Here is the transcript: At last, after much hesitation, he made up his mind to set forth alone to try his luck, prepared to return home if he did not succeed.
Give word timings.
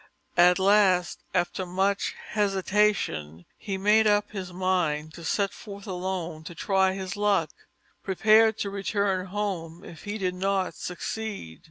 At 0.39 0.57
last, 0.57 1.19
after 1.31 1.63
much 1.63 2.15
hesitation, 2.29 3.45
he 3.55 3.77
made 3.77 4.07
up 4.07 4.31
his 4.31 4.51
mind 4.51 5.13
to 5.13 5.23
set 5.23 5.53
forth 5.53 5.85
alone 5.85 6.43
to 6.45 6.55
try 6.55 6.93
his 6.93 7.15
luck, 7.15 7.51
prepared 8.01 8.57
to 8.61 8.71
return 8.71 9.27
home 9.27 9.83
if 9.83 10.05
he 10.05 10.17
did 10.17 10.33
not 10.33 10.73
succeed. 10.73 11.59